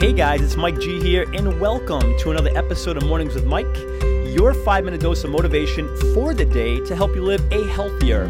Hey 0.00 0.14
guys, 0.14 0.40
it's 0.40 0.56
Mike 0.56 0.80
G 0.80 0.98
here, 0.98 1.30
and 1.34 1.60
welcome 1.60 2.16
to 2.20 2.30
another 2.30 2.50
episode 2.56 2.96
of 2.96 3.04
Mornings 3.04 3.34
with 3.34 3.44
Mike, 3.44 3.76
your 4.34 4.54
five 4.54 4.82
minute 4.82 5.02
dose 5.02 5.24
of 5.24 5.30
motivation 5.30 5.94
for 6.14 6.32
the 6.32 6.46
day 6.46 6.82
to 6.86 6.96
help 6.96 7.14
you 7.14 7.22
live 7.22 7.46
a 7.52 7.68
healthier, 7.68 8.26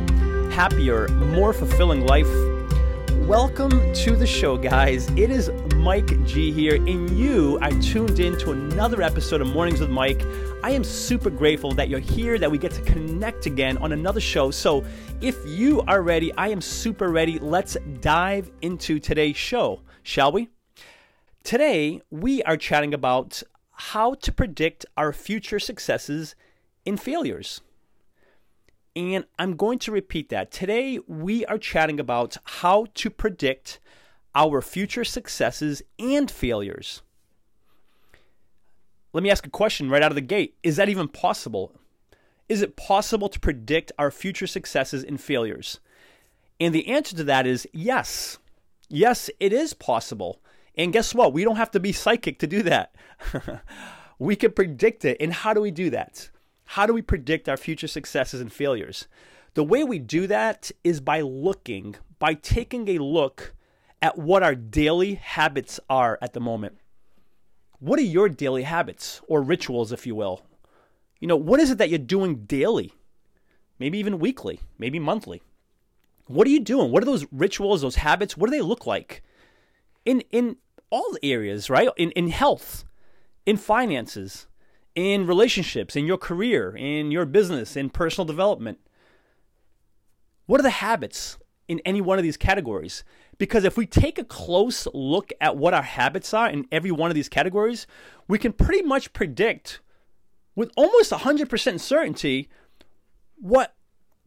happier, 0.51 1.07
more 1.11 1.53
fulfilling 1.53 2.05
life. 2.05 2.27
Welcome 3.19 3.71
to 3.95 4.17
the 4.17 4.27
show, 4.27 4.57
guys. 4.57 5.09
It 5.11 5.31
is 5.31 5.49
Mike 5.77 6.25
G 6.25 6.51
here, 6.51 6.75
and 6.75 7.09
you 7.17 7.57
are 7.63 7.71
tuned 7.81 8.19
in 8.19 8.37
to 8.41 8.51
another 8.51 9.01
episode 9.01 9.41
of 9.41 9.47
Mornings 9.47 9.79
with 9.79 9.91
Mike. 9.91 10.25
I 10.65 10.73
am 10.73 10.83
super 10.83 11.31
grateful 11.31 11.71
that 11.75 11.89
you're 11.89 12.01
here, 12.01 12.37
that 12.41 12.51
we 12.51 12.59
get 12.59 12.73
to 12.73 12.83
connect 12.83 13.47
again 13.47 13.79
on 13.79 13.93
another 13.93 14.21
show. 14.21 14.51
So, 14.51 14.85
if 15.21 15.37
you 15.47 15.83
are 15.83 16.03
ready, 16.03 16.35
I 16.35 16.49
am 16.49 16.61
super 16.61 17.11
ready. 17.11 17.39
Let's 17.39 17.77
dive 18.01 18.51
into 18.61 18.99
today's 18.99 19.37
show, 19.37 19.83
shall 20.03 20.33
we? 20.33 20.51
Today, 21.43 22.03
we 22.11 22.43
are 22.43 22.57
chatting 22.57 22.93
about 22.93 23.43
how 23.73 24.15
to 24.15 24.31
predict 24.31 24.85
our 24.97 25.13
future 25.13 25.59
successes 25.59 26.35
and 26.87 27.01
failures. 27.01 27.63
And 28.95 29.25
I'm 29.39 29.57
going 29.57 29.79
to 29.81 29.93
repeat 29.93 30.29
that. 30.29 30.51
Today, 30.51 30.99
we 31.07 31.47
are 31.47 31.59
chatting 31.59 31.99
about 31.99 32.37
how 32.45 32.87
to 32.95 33.11
predict 33.11 33.81
our 34.35 34.61
future 34.61 35.05
successes 35.05 35.83
and 35.99 36.31
failures. 36.31 37.03
Let 39.13 39.23
me 39.23 39.31
ask 39.31 39.47
a 39.47 39.51
question 39.51 39.89
right 39.89 40.03
out 40.03 40.13
of 40.13 40.17
the 40.17 40.21
gate 40.21 40.55
Is 40.63 40.77
that 40.77 40.89
even 40.89 41.09
possible? 41.09 41.73
Is 42.49 42.63
it 42.63 42.77
possible 42.77 43.29
to 43.29 43.41
predict 43.41 43.93
our 43.99 44.11
future 44.11 44.47
successes 44.47 45.05
and 45.05 45.21
failures? 45.21 45.81
And 46.61 46.75
the 46.75 46.89
answer 46.89 47.17
to 47.17 47.25
that 47.25 47.47
is 47.47 47.67
yes. 47.73 48.39
Yes, 48.89 49.31
it 49.41 49.53
is 49.53 49.73
possible. 49.73 50.41
And 50.77 50.93
guess 50.93 51.15
what? 51.15 51.33
We 51.33 51.45
don't 51.45 51.57
have 51.57 51.71
to 51.73 51.81
be 51.81 51.93
psychic 51.93 52.39
to 52.39 52.47
do 52.47 52.63
that. 52.63 52.95
we 54.19 54.37
can 54.37 54.53
predict 54.53 55.05
it. 55.05 55.17
And 55.21 55.33
how 55.33 55.53
do 55.53 55.61
we 55.61 55.71
do 55.71 55.91
that? 55.91 56.31
How 56.65 56.87
do 56.87 56.95
we 56.95 57.03
predict 57.03 57.49
our 57.49 57.57
future 57.57 57.89
successes 57.89 58.41
and 58.41 58.53
failures? 58.53 59.09
The 59.55 59.65
way 59.65 59.83
we 59.83 59.99
do 59.99 60.27
that 60.29 60.71
is 60.85 61.01
by 61.01 61.21
looking, 61.21 61.97
by 62.19 62.35
taking 62.35 62.89
a 62.89 62.99
look 62.99 63.55
at 64.01 64.17
what 64.17 64.43
our 64.43 64.55
daily 64.55 65.15
habits 65.15 65.81
are 65.91 66.19
at 66.23 66.33
the 66.33 66.41
moment. 66.41 66.79
What 67.81 67.99
are 67.99 68.03
your 68.03 68.29
daily 68.29 68.63
habits 68.63 69.21
or 69.27 69.43
rituals, 69.43 69.91
if 69.91 70.07
you 70.07 70.15
will? 70.15 70.43
You 71.19 71.27
know, 71.27 71.37
what 71.37 71.61
is 71.61 71.71
it 71.71 71.79
that 71.79 71.91
you're 71.91 71.99
doing 71.99 72.45
daily? 72.45 72.93
Maybe 73.79 73.99
even 73.99 74.19
weekly, 74.19 74.61
maybe 74.79 74.99
monthly. 74.99 75.43
What 76.27 76.47
are 76.47 76.51
you 76.51 76.61
doing? 76.61 76.93
What 76.93 77.03
are 77.03 77.07
those 77.07 77.27
rituals, 77.33 77.83
those 77.83 77.97
habits? 77.97 78.37
What 78.37 78.49
do 78.49 78.57
they 78.57 78.63
look 78.63 78.87
like? 78.87 79.23
In 80.11 80.23
in 80.31 80.57
all 80.91 81.17
areas, 81.23 81.71
right? 81.71 81.89
In 81.97 82.11
in 82.13 82.29
health, 82.29 82.85
in 83.47 83.57
finances, 83.57 84.49
in 84.97 85.27
relationships, 85.27 85.95
in 85.95 86.05
your 86.05 86.19
career, 86.19 86.77
in 86.77 87.13
your 87.13 87.25
business, 87.25 87.77
in 87.77 87.91
personal 87.91 88.27
development. 88.27 88.79
What 90.47 90.59
are 90.59 90.65
the 90.65 90.71
habits 90.71 91.39
in 91.69 91.81
any 91.85 92.01
one 92.01 92.19
of 92.19 92.25
these 92.25 92.37
categories? 92.37 93.05
Because 93.39 93.63
if 93.63 93.77
we 93.77 93.87
take 93.87 94.19
a 94.19 94.25
close 94.25 94.89
look 94.93 95.33
at 95.41 95.57
what 95.57 95.75
our 95.75 95.83
habits 95.83 96.35
are 96.35 96.51
in 96.51 96.67
every 96.73 96.91
one 96.91 97.09
of 97.09 97.15
these 97.15 97.29
categories, 97.29 97.87
we 98.27 98.37
can 98.37 98.53
pretty 98.53 98.83
much 98.83 99.13
predict 99.13 99.81
with 100.57 100.73
almost 100.77 101.13
100% 101.13 101.79
certainty 101.81 102.49
what 103.37 103.75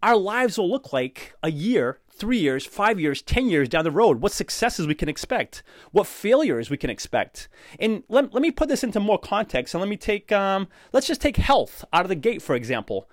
our 0.03 0.17
lives 0.17 0.57
will 0.57 0.69
look 0.69 0.91
like 0.91 1.33
a 1.41 1.49
year 1.49 1.99
three 2.11 2.37
years, 2.37 2.65
five 2.65 2.99
years, 2.99 3.21
10 3.21 3.47
years 3.47 3.67
down 3.67 3.83
the 3.83 3.91
road, 3.91 4.21
what 4.21 4.31
successes 4.31 4.85
we 4.85 4.93
can 4.93 5.09
expect, 5.09 5.63
what 5.91 6.05
failures 6.05 6.69
we 6.69 6.77
can 6.77 6.89
expect. 6.89 7.47
And 7.79 8.03
let, 8.07 8.33
let 8.33 8.41
me 8.41 8.51
put 8.51 8.69
this 8.69 8.83
into 8.83 8.99
more 8.99 9.17
context 9.17 9.73
and 9.73 9.81
let 9.81 9.89
me 9.89 9.97
take, 9.97 10.31
um, 10.31 10.67
let's 10.91 11.07
just 11.07 11.21
take 11.21 11.37
health 11.37 11.83
out 11.91 12.05
of 12.05 12.09
the 12.09 12.15
gate, 12.15 12.41
for 12.41 12.53
example. 12.53 13.09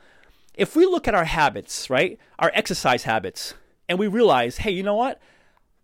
If 0.55 0.77
we 0.77 0.85
look 0.85 1.09
at 1.09 1.15
our 1.15 1.25
habits, 1.25 1.89
right, 1.89 2.19
our 2.39 2.51
exercise 2.55 3.05
habits, 3.05 3.55
and 3.89 3.99
we 3.99 4.07
realize, 4.07 4.59
hey, 4.59 4.71
you 4.71 4.83
know 4.83 4.97
what? 4.97 5.21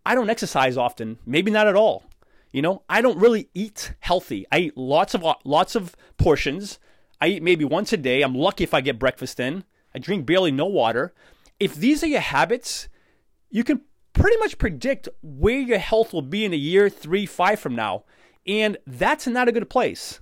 I 0.05 0.13
don't 0.13 0.29
exercise 0.29 0.77
often, 0.77 1.17
maybe 1.25 1.49
not 1.49 1.67
at 1.67 1.75
all. 1.75 2.03
You 2.51 2.61
know, 2.61 2.83
I 2.89 3.01
don't 3.01 3.17
really 3.17 3.49
eat 3.53 3.93
healthy. 3.99 4.45
I 4.51 4.59
eat 4.59 4.77
lots 4.77 5.13
of 5.13 5.25
lots 5.43 5.75
of 5.75 5.95
portions. 6.17 6.79
I 7.19 7.27
eat 7.27 7.43
maybe 7.43 7.65
once 7.65 7.91
a 7.91 7.97
day. 7.97 8.21
I'm 8.21 8.35
lucky 8.35 8.63
if 8.63 8.73
I 8.73 8.81
get 8.81 8.99
breakfast 8.99 9.39
in. 9.39 9.63
I 9.97 9.99
drink 9.99 10.27
barely 10.27 10.51
no 10.51 10.67
water. 10.67 11.11
If 11.59 11.73
these 11.73 12.03
are 12.03 12.07
your 12.07 12.19
habits, 12.19 12.87
you 13.49 13.63
can 13.63 13.81
pretty 14.13 14.37
much 14.37 14.59
predict 14.59 15.09
where 15.23 15.59
your 15.59 15.79
health 15.79 16.13
will 16.13 16.21
be 16.21 16.45
in 16.45 16.53
a 16.53 16.55
year, 16.55 16.87
three, 16.87 17.25
five 17.25 17.59
from 17.59 17.75
now. 17.75 18.03
And 18.45 18.77
that's 18.85 19.25
not 19.25 19.47
a 19.47 19.51
good 19.51 19.71
place. 19.71 20.19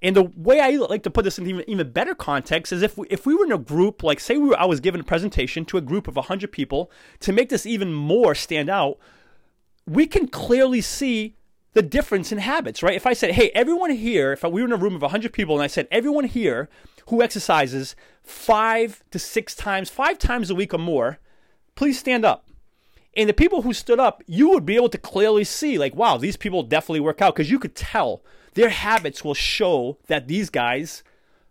And 0.00 0.16
the 0.16 0.32
way 0.34 0.60
I 0.60 0.70
like 0.70 1.02
to 1.02 1.10
put 1.10 1.24
this 1.24 1.38
in 1.38 1.46
even, 1.46 1.68
even 1.68 1.92
better 1.92 2.14
context 2.14 2.72
is 2.72 2.80
if 2.80 2.96
we, 2.96 3.06
if 3.10 3.26
we 3.26 3.34
were 3.34 3.44
in 3.44 3.52
a 3.52 3.58
group, 3.58 4.02
like 4.02 4.18
say 4.18 4.38
we 4.38 4.48
were, 4.48 4.58
I 4.58 4.64
was 4.64 4.80
given 4.80 5.02
a 5.02 5.04
presentation 5.04 5.66
to 5.66 5.76
a 5.76 5.82
group 5.82 6.08
of 6.08 6.16
100 6.16 6.50
people, 6.50 6.90
to 7.20 7.34
make 7.34 7.50
this 7.50 7.66
even 7.66 7.92
more 7.92 8.34
stand 8.34 8.70
out, 8.70 8.98
we 9.86 10.06
can 10.06 10.26
clearly 10.26 10.80
see 10.80 11.36
the 11.72 11.82
difference 11.82 12.32
in 12.32 12.38
habits, 12.38 12.82
right? 12.82 12.96
If 12.96 13.06
I 13.06 13.12
said, 13.12 13.32
hey, 13.32 13.50
everyone 13.54 13.90
here, 13.90 14.32
if 14.32 14.42
we 14.42 14.60
were 14.60 14.66
in 14.66 14.72
a 14.72 14.76
room 14.76 14.94
of 14.94 15.02
100 15.02 15.32
people 15.32 15.54
and 15.54 15.62
I 15.62 15.68
said, 15.68 15.86
everyone 15.90 16.24
here 16.24 16.68
who 17.08 17.22
exercises 17.22 17.94
five 18.22 19.02
to 19.10 19.18
six 19.18 19.54
times, 19.54 19.90
five 19.90 20.18
times 20.18 20.50
a 20.50 20.54
week 20.54 20.74
or 20.74 20.78
more, 20.78 21.18
please 21.74 21.98
stand 21.98 22.24
up. 22.24 22.48
And 23.16 23.28
the 23.28 23.34
people 23.34 23.62
who 23.62 23.72
stood 23.72 23.98
up, 23.98 24.22
you 24.26 24.50
would 24.50 24.64
be 24.64 24.76
able 24.76 24.88
to 24.88 24.98
clearly 24.98 25.44
see, 25.44 25.78
like, 25.78 25.94
wow, 25.94 26.16
these 26.16 26.36
people 26.36 26.62
definitely 26.62 27.00
work 27.00 27.20
out 27.20 27.34
because 27.34 27.50
you 27.50 27.58
could 27.58 27.74
tell 27.74 28.22
their 28.54 28.68
habits 28.68 29.24
will 29.24 29.34
show 29.34 29.98
that 30.06 30.28
these 30.28 30.50
guys 30.50 31.02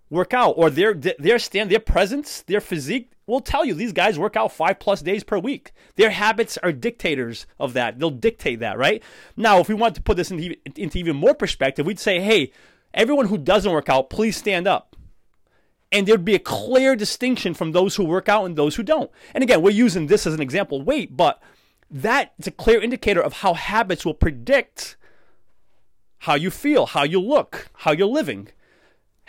work 0.10 0.34
out, 0.34 0.52
or 0.52 0.70
their 0.70 0.94
their 0.94 1.40
stand, 1.40 1.70
their 1.70 1.80
presence, 1.80 2.42
their 2.44 2.62
physique 2.62 3.12
will 3.28 3.42
tell 3.42 3.64
you 3.64 3.74
these 3.74 3.94
guys 3.94 4.18
work 4.18 4.36
out 4.36 4.52
five 4.52 4.80
plus 4.80 5.02
days 5.02 5.24
per 5.24 5.38
week. 5.38 5.72
Their 5.96 6.10
habits 6.10 6.58
are 6.58 6.72
dictators 6.72 7.46
of 7.60 7.74
that. 7.74 8.00
They'll 8.00 8.10
dictate 8.10 8.60
that, 8.60 8.78
right? 8.78 9.04
Now, 9.38 9.60
if 9.60 9.70
we 9.70 9.76
want 9.76 9.96
to 9.96 10.02
put 10.02 10.18
this 10.18 10.32
into, 10.32 10.56
into 10.76 10.98
even 10.98 11.16
more 11.16 11.36
perspective, 11.36 11.86
we'd 11.86 12.00
say, 12.00 12.20
hey, 12.20 12.52
everyone 12.92 13.28
who 13.28 13.38
doesn't 13.38 13.72
work 13.72 13.88
out, 13.88 14.10
please 14.10 14.36
stand 14.36 14.68
up 14.68 14.96
and 15.92 16.08
there'd 16.08 16.26
be 16.26 16.36
a 16.36 16.40
clear 16.40 16.96
distinction 16.96 17.54
from 17.54 17.72
those 17.72 17.96
who 17.96 18.04
work 18.04 18.30
out 18.30 18.46
and 18.46 18.56
those 18.56 18.76
who 18.76 18.84
don't. 18.84 19.12
And 19.34 19.44
again, 19.44 19.62
we're 19.62 19.72
using 19.72 20.08
this 20.08 20.28
as 20.28 20.34
an 20.34 20.42
example 20.42 20.82
weight, 20.82 21.16
but 21.16 21.42
that 21.90 22.34
is 22.38 22.48
a 22.48 22.52
clear 22.52 22.82
indicator 22.82 23.22
of 23.22 23.34
how 23.34 23.54
habits 23.54 24.06
will 24.06 24.14
predict 24.14 24.98
how 26.20 26.36
you 26.36 26.52
feel, 26.52 26.86
how 26.86 27.04
you 27.04 27.20
look, 27.20 27.70
how 27.74 27.92
you're 27.92 28.08
living. 28.08 28.50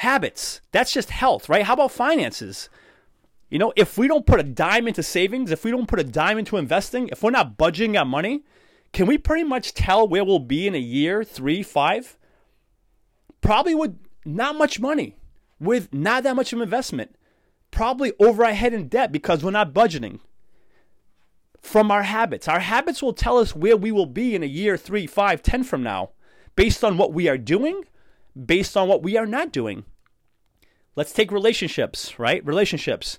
Habits, 0.01 0.63
that's 0.73 0.93
just 0.93 1.11
health, 1.11 1.51
right? 1.51 1.65
How 1.65 1.75
about 1.75 1.93
finances? 1.93 2.71
You 3.51 3.59
know, 3.59 3.71
if 3.77 3.99
we 3.99 4.09
don't 4.09 4.25
put 4.25 4.41
a 4.41 4.45
dime 4.45 4.89
into 4.89 5.03
savings, 5.03 5.51
if 5.51 5.63
we 5.63 5.71
don't 5.71 5.89
put 5.89 6.01
a 6.01 6.05
dime 6.05 6.39
into 6.39 6.57
investing, 6.57 7.09
if 7.09 7.23
we're 7.23 7.31
not 7.31 7.59
budgeting 7.59 7.99
our 7.99 8.07
money, 8.07 8.43
can 8.95 9.07
we 9.07 9.19
pretty 9.19 9.45
much 9.45 9.75
tell 9.75 10.09
where 10.09 10.25
we'll 10.25 10.39
be 10.39 10.67
in 10.67 10.75
a 10.75 10.79
year, 10.79 11.23
three, 11.23 11.63
five? 11.63 12.17
Probably 13.43 13.75
with 13.75 13.99
not 14.25 14.57
much 14.57 14.81
money 14.81 15.17
with 15.61 15.93
not 15.93 16.23
that 16.23 16.35
much 16.35 16.55
of 16.55 16.63
investment, 16.63 17.15
probably 17.71 18.15
over 18.19 18.43
our 18.43 18.55
head 18.55 18.73
in 18.73 18.89
debt 18.89 19.13
because 19.13 19.45
we're 19.45 19.51
not 19.51 19.75
budgeting 19.75 20.21
from 21.61 21.91
our 21.91 22.05
habits. 22.05 22.49
Our 22.49 22.61
habits 22.61 23.03
will 23.03 23.13
tell 23.13 23.37
us 23.37 23.55
where 23.55 23.77
we 23.77 23.93
will 23.93 24.07
be 24.07 24.35
in 24.35 24.43
a 24.43 24.47
year, 24.47 24.79
three, 24.79 25.07
five, 25.07 25.43
ten 25.43 25.63
from 25.63 25.83
now, 25.83 26.13
based 26.57 26.83
on 26.83 26.97
what 26.97 27.13
we 27.13 27.29
are 27.29 27.37
doing, 27.37 27.85
based 28.45 28.77
on 28.77 28.89
what 28.89 29.03
we 29.03 29.17
are 29.17 29.27
not 29.27 29.53
doing. 29.53 29.85
Let's 30.97 31.13
take 31.13 31.33
relationships, 31.33 32.19
right? 32.19 32.45
Relationships. 32.45 33.19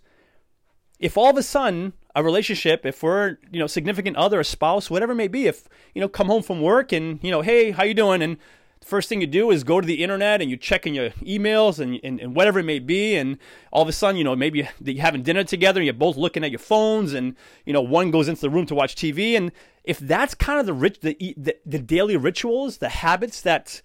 If 1.00 1.18
all 1.18 1.30
of 1.30 1.38
a 1.38 1.44
sudden 1.44 1.94
a 2.16 2.24
relationship, 2.24 2.86
if 2.86 3.02
we're, 3.02 3.38
you 3.52 3.60
know, 3.60 3.68
significant 3.68 4.18
other, 4.18 4.40
a 4.40 4.44
spouse, 4.44 4.90
whatever 4.90 5.13
it 5.13 5.16
may 5.16 5.28
be, 5.28 5.48
if, 5.48 5.68
you 5.96 6.02
know, 6.02 6.10
come 6.10 6.28
home 6.28 6.44
from 6.44 6.62
work 6.62 6.92
and, 6.92 7.19
you 7.24 7.31
know, 7.31 7.42
hey, 7.42 7.72
how 7.72 7.84
you 7.84 7.94
doing? 7.94 8.22
And 8.22 8.38
first 8.84 9.10
thing 9.10 9.22
you 9.22 9.28
do 9.28 9.52
is 9.52 9.63
go 9.63 9.80
to 9.80 9.88
the 9.88 10.04
internet 10.04 10.42
and 10.42 10.50
you 10.50 10.58
check 10.58 10.88
in 10.88 10.94
your 10.94 11.12
emails 11.22 11.80
and, 11.80 12.00
and, 12.04 12.19
and, 12.19 12.36
whatever 12.36 12.60
it 12.60 12.66
may 12.66 12.80
be 12.80 13.16
and 13.16 13.38
all 13.72 13.81
of 13.81 13.88
a 13.88 13.92
sudden 13.92 14.18
you 14.18 14.24
know 14.24 14.36
maybe 14.36 14.68
you're 14.84 15.02
having 15.02 15.22
dinner 15.22 15.44
together 15.44 15.80
and 15.80 15.86
you're 15.86 15.94
both 15.94 16.18
looking 16.18 16.44
at 16.44 16.50
your 16.50 16.60
phones 16.60 17.14
and 17.14 17.36
you 17.66 17.74
know 17.74 17.81
one 17.81 18.10
goes 18.10 18.28
into 18.28 18.42
the 18.42 18.50
room 18.50 18.66
to 18.66 18.74
watch 18.74 18.96
tv 18.96 19.38
and 19.38 19.52
if 19.84 20.00
that's 20.00 20.34
kind 20.34 20.60
of 20.60 20.66
the 20.66 20.74
rich 20.74 21.00
the, 21.02 21.16
the, 21.38 21.56
the 21.66 21.80
daily 21.80 22.18
rituals 22.18 22.80
the 22.80 22.90
habits 22.90 23.42
that 23.42 23.81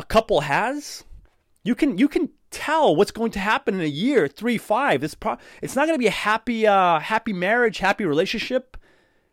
a 0.00 0.04
couple 0.04 0.40
has 0.42 1.04
you 1.62 1.74
can 1.74 1.98
you 1.98 2.08
can 2.08 2.30
tell 2.50 2.96
what's 2.96 3.12
going 3.12 3.30
to 3.30 3.38
happen 3.38 3.74
in 3.74 3.80
a 3.80 3.84
year 3.84 4.26
three 4.26 4.58
five 4.58 5.04
it's 5.04 5.14
pro- 5.14 5.38
it's 5.62 5.76
not 5.76 5.86
going 5.86 5.94
to 5.94 6.02
be 6.02 6.06
a 6.06 6.22
happy 6.28 6.66
uh, 6.66 6.98
happy 6.98 7.32
marriage 7.32 7.78
happy 7.78 8.04
relationship 8.04 8.76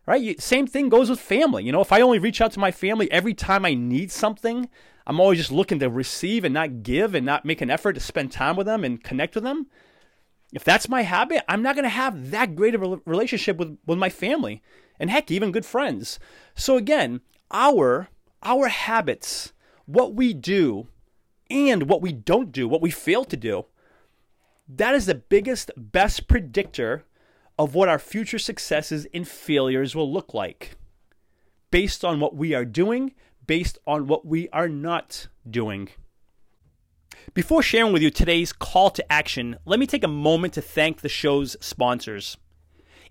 right? 0.07 0.21
You, 0.21 0.35
same 0.39 0.65
thing 0.65 0.89
goes 0.89 1.09
with 1.09 1.19
family. 1.19 1.63
You 1.65 1.71
know, 1.71 1.81
if 1.81 1.91
I 1.91 2.01
only 2.01 2.17
reach 2.17 2.41
out 2.41 2.53
to 2.53 2.59
my 2.59 2.71
family 2.71 3.11
every 3.11 3.35
time 3.35 3.65
I 3.65 3.75
need 3.75 4.11
something, 4.11 4.69
I'm 5.05 5.19
always 5.19 5.37
just 5.37 5.51
looking 5.51 5.79
to 5.79 5.89
receive 5.89 6.43
and 6.43 6.53
not 6.53 6.81
give 6.81 7.13
and 7.13 7.25
not 7.25 7.45
make 7.45 7.61
an 7.61 7.69
effort 7.69 7.93
to 7.93 7.99
spend 7.99 8.31
time 8.31 8.55
with 8.55 8.65
them 8.65 8.83
and 8.83 9.03
connect 9.03 9.35
with 9.35 9.43
them. 9.43 9.67
If 10.53 10.63
that's 10.63 10.89
my 10.89 11.01
habit, 11.03 11.43
I'm 11.47 11.61
not 11.61 11.75
going 11.75 11.83
to 11.83 11.89
have 11.89 12.31
that 12.31 12.55
great 12.55 12.73
of 12.73 12.81
a 12.81 12.99
relationship 13.05 13.57
with, 13.57 13.77
with 13.85 13.99
my 13.99 14.09
family 14.09 14.63
and 14.97 15.09
heck, 15.09 15.29
even 15.29 15.51
good 15.51 15.65
friends. 15.65 16.19
So 16.55 16.77
again, 16.77 17.21
our 17.51 18.09
our 18.43 18.67
habits, 18.67 19.51
what 19.87 20.13
we 20.13 20.33
do, 20.33 20.87
and 21.49 21.89
what 21.89 22.01
we 22.01 22.11
don't 22.11 22.51
do, 22.51 22.67
what 22.67 22.81
we 22.81 22.91
fail 22.91 23.25
to 23.25 23.37
do, 23.37 23.65
that 24.67 24.93
is 24.93 25.05
the 25.05 25.15
biggest, 25.15 25.71
best 25.75 26.27
predictor 26.27 27.05
of 27.57 27.73
what 27.73 27.89
our 27.89 27.97
future 27.97 28.37
successes 28.37 29.07
and 29.13 29.27
failures 29.27 29.95
will 29.95 30.11
look 30.11 30.33
like 30.33 30.77
based 31.71 32.05
on 32.05 32.19
what 32.19 32.35
we 32.35 32.53
are 32.53 32.65
doing, 32.65 33.13
based 33.45 33.77
on 33.87 34.07
what 34.07 34.25
we 34.25 34.49
are 34.49 34.69
not 34.69 35.27
doing. 35.49 35.89
Before 37.33 37.61
sharing 37.61 37.93
with 37.93 38.01
you 38.01 38.09
today's 38.09 38.53
call 38.53 38.89
to 38.91 39.11
action, 39.11 39.57
let 39.65 39.79
me 39.79 39.87
take 39.87 40.03
a 40.03 40.09
moment 40.09 40.53
to 40.53 40.61
thank 40.61 41.01
the 41.01 41.09
show's 41.09 41.57
sponsors. 41.59 42.37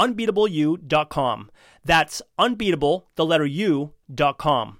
unbeatableu.com. 0.00 1.50
That's 1.84 2.22
unbeatable, 2.38 3.08
the 3.16 3.26
letter 3.26 3.46
U.com. 3.46 4.78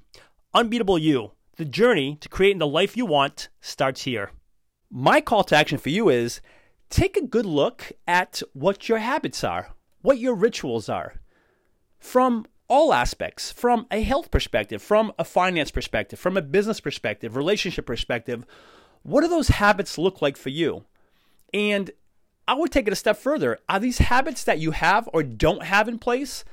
Unbeatable 0.55 0.99
You, 0.99 1.32
the 1.56 1.64
journey 1.64 2.17
to 2.20 2.28
creating 2.28 2.58
the 2.58 2.67
life 2.67 2.96
you 2.96 3.06
want 3.06 3.50
starts 3.61 4.02
here. 4.02 4.31
My 4.90 5.20
call 5.20 5.44
to 5.44 5.56
action 5.56 5.78
for 5.78 5.90
you 5.90 6.08
is 6.08 6.40
take 6.88 7.17
a 7.17 7.26
good 7.26 7.46
look 7.46 7.93
at 8.08 8.43
what 8.55 8.88
your 8.88 8.99
habits 8.99 9.44
are, 9.44 9.75
what 10.00 10.19
your 10.19 10.34
rituals 10.34 10.88
are, 10.88 11.20
from 11.99 12.46
all 12.66 12.94
aspects, 12.94 13.52
from 13.52 13.87
a 13.90 14.02
health 14.02 14.31
perspective, 14.31 14.82
from 14.82 15.12
a 15.19 15.25
finance 15.25 15.70
perspective, 15.70 16.19
from 16.19 16.37
a 16.37 16.43
business 16.43 16.81
perspective, 16.81 17.37
relationship 17.37 17.84
perspective. 17.84 18.46
What 19.02 19.20
do 19.20 19.28
those 19.28 19.49
habits 19.49 19.99
look 19.99 20.23
like 20.23 20.37
for 20.37 20.49
you? 20.49 20.84
And 21.52 21.90
I 22.50 22.55
would 22.55 22.73
take 22.73 22.88
it 22.88 22.93
a 22.93 22.97
step 22.97 23.17
further. 23.17 23.61
Are 23.69 23.79
these 23.79 23.99
habits 23.99 24.43
that 24.43 24.58
you 24.58 24.73
have 24.73 25.08
or 25.12 25.23
don't 25.23 25.62
have 25.62 25.87
in 25.87 26.00
place, 26.00 26.44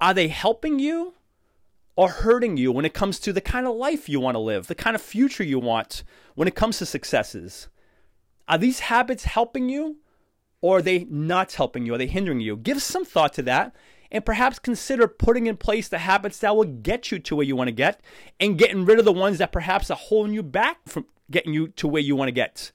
are 0.00 0.12
they 0.12 0.26
helping 0.26 0.80
you 0.80 1.14
or 1.94 2.08
hurting 2.08 2.56
you 2.56 2.72
when 2.72 2.84
it 2.84 2.92
comes 2.92 3.20
to 3.20 3.32
the 3.32 3.40
kind 3.40 3.64
of 3.64 3.76
life 3.76 4.08
you 4.08 4.18
want 4.18 4.34
to 4.34 4.40
live, 4.40 4.66
the 4.66 4.74
kind 4.74 4.96
of 4.96 5.00
future 5.00 5.44
you 5.44 5.60
want 5.60 6.02
when 6.34 6.48
it 6.48 6.56
comes 6.56 6.78
to 6.78 6.86
successes? 6.86 7.68
Are 8.48 8.58
these 8.58 8.80
habits 8.80 9.26
helping 9.26 9.68
you 9.68 9.98
or 10.60 10.78
are 10.78 10.82
they 10.82 11.04
not 11.04 11.52
helping 11.52 11.86
you? 11.86 11.94
Are 11.94 11.98
they 11.98 12.08
hindering 12.08 12.40
you? 12.40 12.56
Give 12.56 12.82
some 12.82 13.04
thought 13.04 13.32
to 13.34 13.42
that 13.42 13.76
and 14.10 14.26
perhaps 14.26 14.58
consider 14.58 15.06
putting 15.06 15.46
in 15.46 15.56
place 15.56 15.86
the 15.86 15.98
habits 15.98 16.38
that 16.38 16.56
will 16.56 16.64
get 16.64 17.12
you 17.12 17.20
to 17.20 17.36
where 17.36 17.46
you 17.46 17.54
want 17.54 17.68
to 17.68 17.72
get 17.72 18.00
and 18.40 18.58
getting 18.58 18.84
rid 18.84 18.98
of 18.98 19.04
the 19.04 19.12
ones 19.12 19.38
that 19.38 19.52
perhaps 19.52 19.88
are 19.88 19.96
holding 19.96 20.34
you 20.34 20.42
back 20.42 20.78
from 20.88 21.06
getting 21.30 21.54
you 21.54 21.68
to 21.68 21.86
where 21.86 22.02
you 22.02 22.16
want 22.16 22.26
to 22.26 22.32
get. 22.32 22.72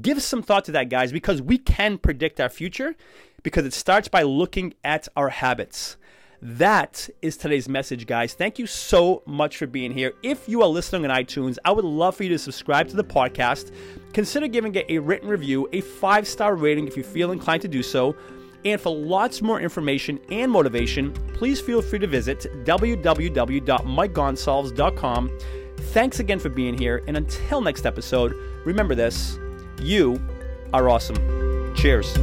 Give 0.00 0.22
some 0.22 0.42
thought 0.42 0.64
to 0.66 0.72
that, 0.72 0.88
guys, 0.88 1.12
because 1.12 1.42
we 1.42 1.58
can 1.58 1.98
predict 1.98 2.40
our 2.40 2.48
future 2.48 2.94
because 3.42 3.64
it 3.64 3.72
starts 3.72 4.08
by 4.08 4.22
looking 4.22 4.74
at 4.84 5.08
our 5.16 5.30
habits. 5.30 5.96
That 6.42 7.10
is 7.20 7.36
today's 7.36 7.68
message, 7.68 8.06
guys. 8.06 8.32
Thank 8.32 8.58
you 8.58 8.66
so 8.66 9.22
much 9.26 9.58
for 9.58 9.66
being 9.66 9.92
here. 9.92 10.14
If 10.22 10.48
you 10.48 10.62
are 10.62 10.68
listening 10.68 11.04
on 11.04 11.14
iTunes, 11.14 11.58
I 11.64 11.72
would 11.72 11.84
love 11.84 12.16
for 12.16 12.22
you 12.22 12.30
to 12.30 12.38
subscribe 12.38 12.88
to 12.88 12.96
the 12.96 13.04
podcast. 13.04 13.74
Consider 14.14 14.48
giving 14.48 14.74
it 14.74 14.86
a 14.88 14.98
written 14.98 15.28
review, 15.28 15.68
a 15.72 15.82
five 15.82 16.26
star 16.26 16.56
rating 16.56 16.86
if 16.86 16.96
you 16.96 17.02
feel 17.02 17.32
inclined 17.32 17.60
to 17.62 17.68
do 17.68 17.82
so. 17.82 18.16
And 18.64 18.80
for 18.80 18.94
lots 18.94 19.42
more 19.42 19.60
information 19.60 20.18
and 20.30 20.50
motivation, 20.50 21.12
please 21.34 21.60
feel 21.60 21.82
free 21.82 21.98
to 21.98 22.06
visit 22.06 22.46
www.mikegonsalves.com. 22.64 25.38
Thanks 25.76 26.20
again 26.20 26.38
for 26.38 26.50
being 26.50 26.78
here. 26.78 27.02
And 27.06 27.16
until 27.16 27.60
next 27.60 27.86
episode, 27.86 28.34
remember 28.64 28.94
this 28.94 29.38
you 29.80 30.20
are 30.72 30.88
awesome. 30.88 31.74
Cheers. 31.76 32.16